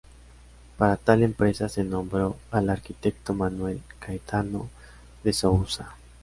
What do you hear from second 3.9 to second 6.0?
Caetano de Sousa.